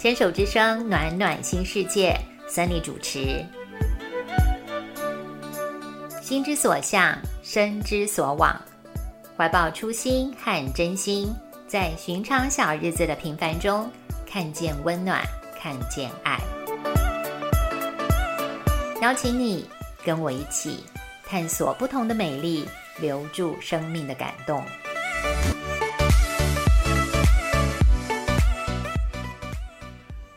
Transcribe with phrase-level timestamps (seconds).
[0.00, 3.44] 牵手之声，暖暖新世界，Sunny 主持。
[6.22, 8.58] 心之所向，身之所往，
[9.36, 11.30] 怀抱初心和真心，
[11.68, 13.90] 在寻常小日子的平凡中，
[14.26, 15.22] 看见温暖，
[15.60, 16.40] 看见爱。
[19.02, 19.68] 邀请你
[20.02, 20.82] 跟我一起
[21.26, 22.66] 探索不同的美丽，
[22.98, 24.64] 留住生命的感动。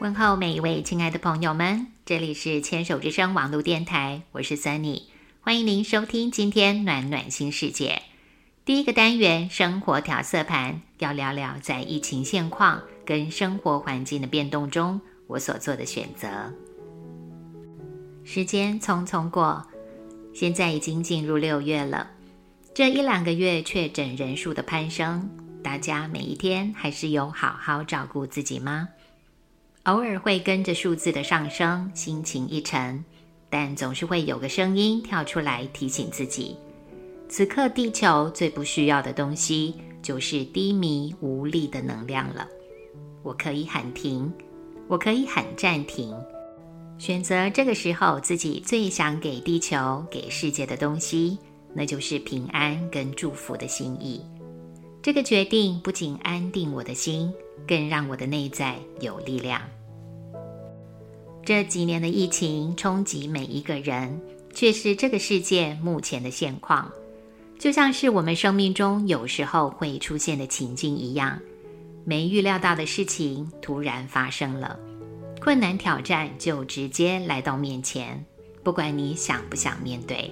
[0.00, 5.02] 问候每一位亲爱的朋友们，这里是牵手之声网络电台，我是 Sunny，
[5.40, 8.02] 欢迎您收听今天暖暖新世界
[8.64, 16.28] 第一个单元生活调色盘，要聊聊在疫情现况跟生活环境的变动中，我所做的选择。
[18.22, 19.66] 时间匆匆过，
[20.32, 22.08] 现在已经进入六月了，
[22.72, 25.28] 这一两个月确诊人数的攀升，
[25.60, 28.88] 大家每一天还是有好好照顾自己吗？
[29.84, 33.02] 偶尔会跟着数字的上升，心情一沉，
[33.48, 36.56] 但总是会有个声音跳出来提醒自己：
[37.28, 42.46] 此刻地球最不需要的东西，就是低迷无力的能量了。
[43.22, 44.30] 我可以喊停，
[44.88, 46.14] 我可以喊暂停，
[46.98, 51.38] 选择这个时候自己最想给地球、给世界的东西，
[51.74, 54.20] 那就是平安跟祝福的心意。
[55.00, 57.32] 这个决定不仅安定我的心，
[57.66, 59.60] 更让我的内在有力量。
[61.44, 64.20] 这几年的疫情冲击每一个人，
[64.52, 66.90] 却是这个世界目前的现况，
[67.58, 71.40] 就像是我们生命中有时候会出现的情境一样，
[72.04, 74.78] 没预料到的事情突然发生了，
[75.40, 78.22] 困难挑战就直接来到面前，
[78.62, 80.30] 不管你想不想面对。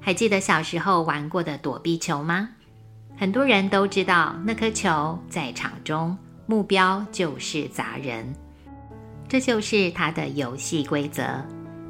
[0.00, 2.50] 还记得小时候玩过的躲避球吗？
[3.18, 6.16] 很多人都知道，那颗球在场中
[6.46, 8.30] 目标就是砸人。
[9.26, 11.42] 这就是它的游戏规则，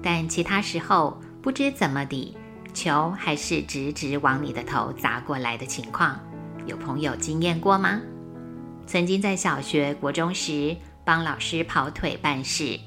[0.00, 2.36] 但其他时候不知怎么的，
[2.72, 6.18] 球还是直直往你的头砸过来的情况，
[6.66, 8.00] 有朋友经验过吗？
[8.86, 10.74] 曾经在小学、国中时
[11.04, 12.78] 帮老师跑腿办事，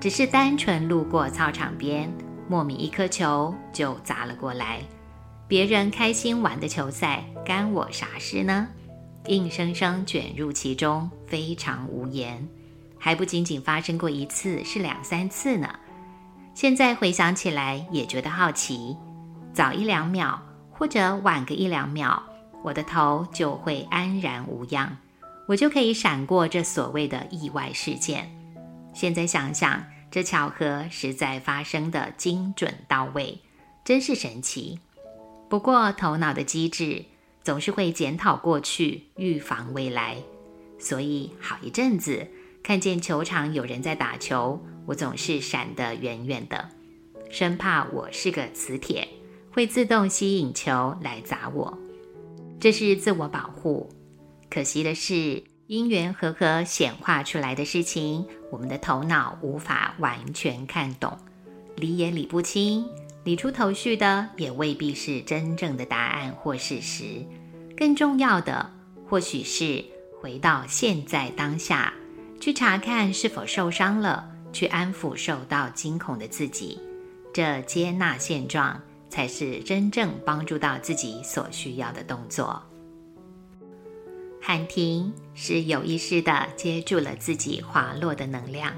[0.00, 2.10] 只是单纯路过操场边，
[2.48, 4.78] 莫名一颗球就砸了过来，
[5.50, 8.68] 别人开心玩的球赛，干我啥事呢？
[9.26, 12.48] 硬生生卷入其中，非常无言。
[12.96, 15.68] 还不仅仅发生过一次，是两三次呢。
[16.54, 18.96] 现在回想起来，也觉得好奇。
[19.52, 20.40] 早一两秒，
[20.70, 22.22] 或者晚个一两秒，
[22.62, 24.96] 我的头就会安然无恙，
[25.48, 28.30] 我就可以闪过这所谓的意外事件。
[28.94, 33.40] 现在想想，这巧合实在发生的精准到位，
[33.84, 34.78] 真是神奇。
[35.50, 37.04] 不过，头脑的机制
[37.42, 40.16] 总是会检讨过去，预防未来，
[40.78, 42.24] 所以好一阵子。
[42.62, 46.68] 看见球场有人在打球，我总是闪得远远的，
[47.30, 49.08] 生怕我是个磁铁，
[49.50, 51.76] 会自动吸引球来砸我。
[52.60, 53.90] 这是自我保护。
[54.48, 61.18] 可惜的是，因缘和合显化出来的事情，我们的头脑无法完全看懂，
[61.74, 62.84] 理也理不清，
[63.24, 67.24] 理出头绪的也未必是真正的答案或事实。
[67.76, 68.70] 更重要的，
[69.08, 69.84] 或许是
[70.20, 71.92] 回到现在当下。
[72.40, 76.80] 去查看是否受伤了，去安抚受到惊恐的自己，
[77.34, 82.62] 这接纳现状才是真正帮助到自己所需要的动作。
[84.40, 88.72] 喊停是有意识的接住了自己滑落的能量，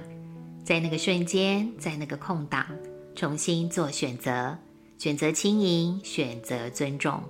[0.65, 2.67] 在那个瞬间，在那个空档，
[3.15, 4.57] 重新做选择，
[4.99, 7.23] 选择轻盈，选择尊重，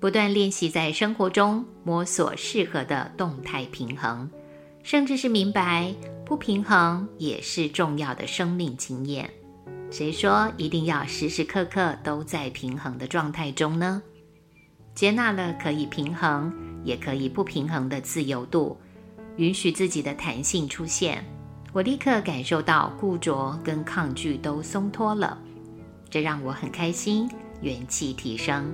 [0.00, 4.30] 不断练习在生活中摸索适合的动态平衡。
[4.82, 5.94] 甚至是明白
[6.24, 9.28] 不平衡也是重要的生命经验。
[9.90, 14.02] 谁说一定要时时刻刻都在平衡的状态中呢？
[14.94, 16.52] 接纳了可以平衡，
[16.84, 18.78] 也可以不平衡的自由度，
[19.36, 21.22] 允许自己的弹性出现。
[21.72, 25.38] 我立刻感受到固着跟抗拒都松脱了，
[26.10, 27.30] 这让我很开心，
[27.60, 28.72] 元气提升。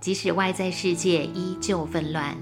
[0.00, 2.36] 即使外在世界依旧纷乱，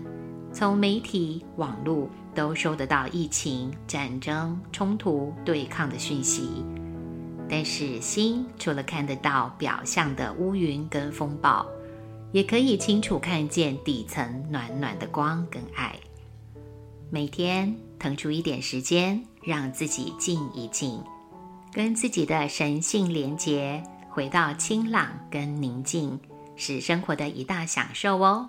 [0.53, 2.09] 从媒体、网络。
[2.35, 6.65] 都收得到疫情、战争、冲突、对抗的讯息，
[7.49, 11.65] 但是心除了看得到表象的乌云跟风暴，
[12.33, 15.95] 也可以清楚看见底层暖暖的光跟爱。
[17.09, 21.03] 每天腾出一点时间，让自己静一静，
[21.73, 26.19] 跟自己的神性连结，回到清朗跟宁静，
[26.57, 28.49] 是生活的一大享受哦。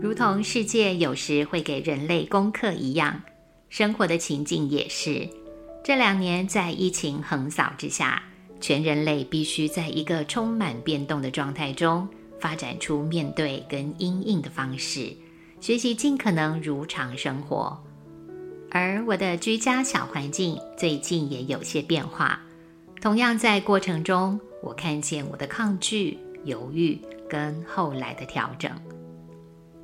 [0.00, 3.18] 如同世界有时会给人类功课一样，
[3.70, 5.26] 生活的情境也是。
[5.84, 8.22] 这两年在疫情横扫之下，
[8.60, 12.08] 全人类必须在一个充满变动的状态中，
[12.38, 15.12] 发展出面对跟应应的方式，
[15.60, 17.76] 学习尽可能如常生活。
[18.70, 22.40] 而我的居家小环境最近也有些变化，
[23.00, 26.96] 同样在过程中，我看见我的抗拒、犹豫
[27.28, 28.70] 跟后来的调整。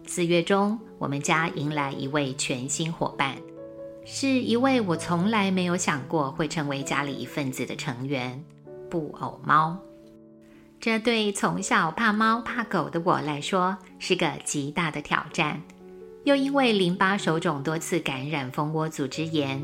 [0.06, 3.36] 四月中，我们家迎来一位全新伙伴，
[4.10, 8.42] 是一位我从来没有想过会成为家里一份子的成员——
[8.88, 9.78] 布偶猫。
[10.80, 15.60] 这对从小怕猫怕狗的我来说，是个极大的挑战。
[16.24, 19.62] 又因为淋巴手肿多次感染蜂窝组织炎，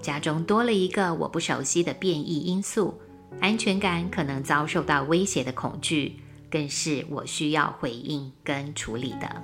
[0.00, 2.98] 家中多了一个我不熟悉的变异因素，
[3.40, 6.18] 安全感可能遭受到威胁的恐惧，
[6.50, 9.42] 更是我需要回应跟处理的。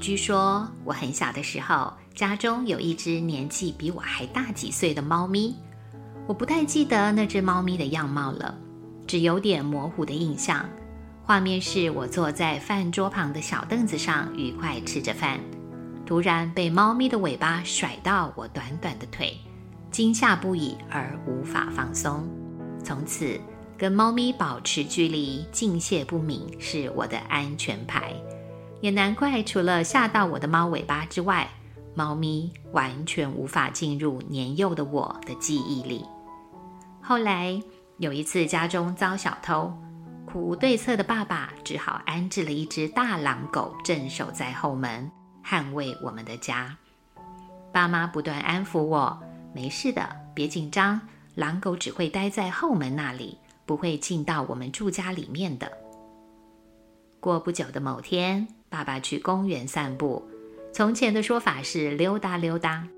[0.00, 5.56] 据说我很小的时候，家中有一只年纪比我还大几岁的猫咪，
[6.28, 8.56] 我不太记得那只猫咪的样貌了，
[9.04, 10.64] 只有点模糊的印象。
[11.24, 15.40] 画面是我坐在饭桌旁的小凳子上，愉快吃着饭。
[16.06, 19.36] 突然被猫咪的尾巴甩到我短短的腿，
[19.90, 22.28] 惊吓不已而无法放松。
[22.84, 23.40] 从此
[23.76, 28.12] 跟猫咪保持距离、敬谢不敏是我的安全牌。
[28.80, 31.48] 也难怪，除了吓到我的猫尾巴之外，
[31.94, 36.04] 猫咪完全无法进入年幼的我的记忆里。
[37.00, 37.60] 后来
[37.98, 39.72] 有一次家中遭小偷，
[40.26, 45.10] 苦无对策的爸爸只好安置了一只大狼狗镇守在后门。
[45.46, 46.74] 捍卫我们的家，
[47.70, 50.98] 爸妈不断安抚我：“没事的，别紧张，
[51.34, 53.36] 狼狗只会待在后门那里，
[53.66, 55.70] 不会进到我们住家里面的。”
[57.20, 60.26] 过不久的某天，爸爸去公园散步，
[60.74, 62.88] 从前的说法是溜达溜达。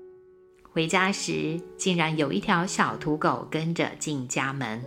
[0.63, 4.83] 回家时，竟然有一条小土狗跟着进家门。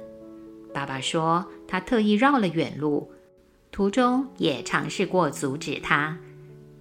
[0.75, 3.09] 爸爸说，他特意绕了远路，
[3.71, 6.19] 途中也尝试过阻止他。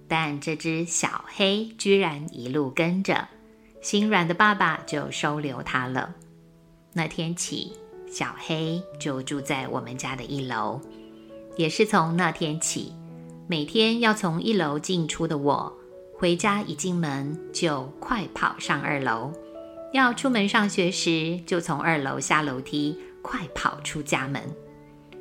[0.08, 3.28] 但这只小黑居然一路跟着，
[3.80, 6.12] 心软的爸爸就收留它了。
[6.92, 7.72] 那天起，
[8.10, 10.80] 小黑就住在我们家的一楼。
[11.56, 12.92] 也是从那天起，
[13.46, 15.72] 每天要从一楼进出的我，
[16.20, 19.32] 回家一进门就快跑上二楼；
[19.94, 24.42] 要出门上学时，就从二楼下楼梯快跑出家门。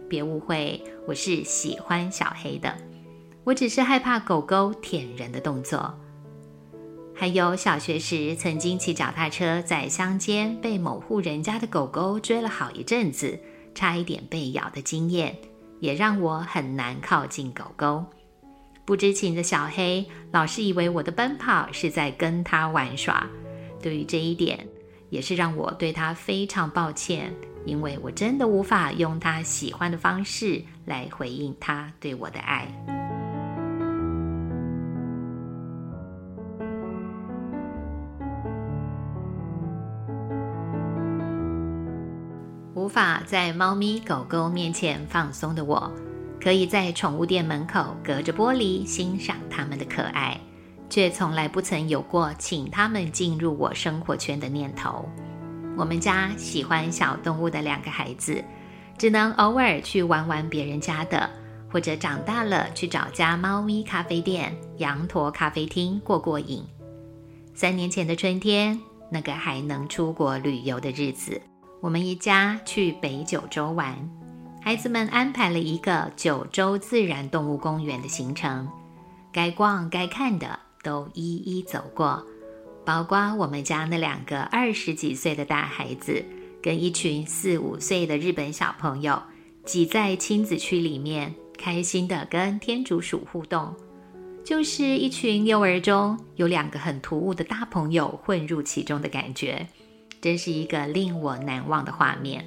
[0.10, 2.76] 别误会，我是喜欢小黑的。
[3.46, 5.98] 我只是害怕狗狗舔人的动作，
[7.16, 13.40] 还有小学时曾经骑脚踏车在乡间被某户人家的狗狗追了好一阵子，
[13.74, 15.38] 差一点被咬的经验，
[15.80, 18.04] 也让我很难靠近狗狗。
[18.90, 23.24] 不知情的小黑老是以为我的奔跑是在跟它玩耍，
[23.80, 24.68] 对于这一点，
[25.12, 27.32] 也是让我对它非常抱歉，
[27.66, 32.68] 因为我真的无法用它喜欢的方式来回应它对我的爱。
[42.74, 45.94] 无法在猫咪狗狗面前放松的我，
[46.42, 50.40] 可以在宠物店门口隔着玻璃欣赏它们的可爱，
[50.90, 55.08] 却从来不曾有过请它们进入我生活圈的念头。
[55.78, 58.44] 我们家喜欢小动物的两个孩子，
[58.98, 61.30] 只能偶尔去玩玩别人家的，
[61.72, 66.66] 或者长大了去找家猫咪咖啡店、羊驼咖啡厅过过瘾。
[67.54, 68.80] 三年前的春天，
[69.12, 71.42] 那个还能出国旅游的日子。
[71.82, 73.96] 我们一家去北九州玩，
[74.62, 78.70] 孩子们安排了一个九州自然动物公园的行程，
[79.32, 82.24] 该逛该看的都一一走过，
[82.86, 86.24] 包括我们家那两个二十几岁的大孩子，
[86.62, 89.20] 跟一群四五岁的日本小朋友
[89.66, 93.74] 挤在亲子区里面，开心的跟天竺鼠互动，
[94.44, 99.66] 就是一群幼儿中有两个很突兀的大朋友混入其中的感觉。
[100.22, 102.46] 真是一个令我难忘的画面。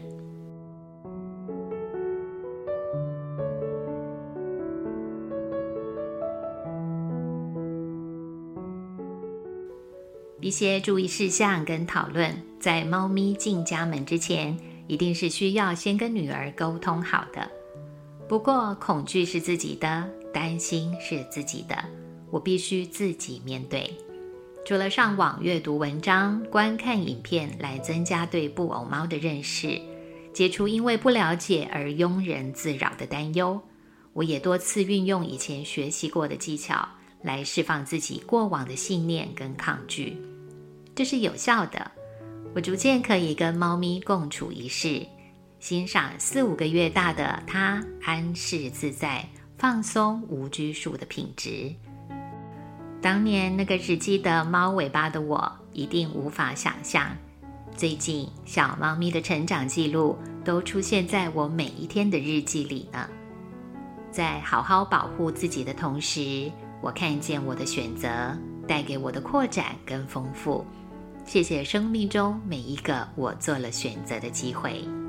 [10.43, 14.59] 一些注意事项跟讨论，在猫咪进家门之前，
[14.89, 17.49] 一定是需要先跟女儿沟通好的。
[18.29, 21.77] 不过，恐惧是自己的，担心是自己的，
[22.29, 23.89] 我必须自己面对。
[24.67, 29.81] 除了上网阅读文章、观看影片来增加对布偶猫的认识，
[30.33, 33.61] 解除因为不了解而庸人自扰的担忧，
[34.13, 36.89] 我也多次运用以前学习过的技巧
[37.23, 40.17] 来释放自己过往的信念跟抗拒，
[40.95, 41.91] 这是有效的。
[42.55, 45.07] 我逐渐可以跟猫咪共处一室，
[45.59, 51.73] 欣赏四五个月大的它安适自在、放松无拘束的品质。
[53.01, 57.17] 当年那个只记得猫尾巴的我，一定无法想象，
[57.75, 63.09] 最近小猫咪的成长记录都出现在我每一天的日记里呢。
[64.11, 68.09] 在好好保护自己的同时，我看见我的选择
[68.69, 70.67] 带给我的扩展跟丰富。
[71.25, 75.02] 谢谢生命中每一个我做了选择的机会。